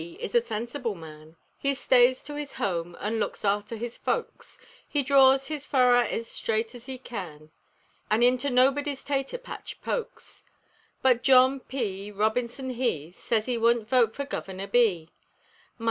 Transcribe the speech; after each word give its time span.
is 0.19 0.33
a 0.33 0.41
sensible 0.41 0.95
man; 0.95 1.35
He 1.59 1.75
stays 1.75 2.23
to 2.23 2.33
his 2.33 2.53
home 2.53 2.97
an' 2.99 3.19
looks 3.19 3.45
arter 3.45 3.75
his 3.75 3.99
folks; 3.99 4.57
He 4.89 5.03
draws 5.03 5.47
his 5.47 5.63
furrer 5.67 6.07
ez 6.09 6.27
straight 6.27 6.73
ez 6.73 6.87
he 6.87 6.97
can, 6.97 7.51
An' 8.09 8.23
into 8.23 8.49
nobody's 8.49 9.03
tater 9.03 9.37
patch 9.37 9.79
pokes; 9.83 10.43
But 11.03 11.21
John 11.21 11.59
P. 11.59 12.11
Robinson 12.11 12.71
he 12.71 13.11
Sez 13.11 13.45
he 13.45 13.59
wun't 13.59 13.87
vote 13.87 14.15
fer 14.15 14.25
Guvener 14.25 14.65
B. 14.65 15.11
My! 15.77 15.79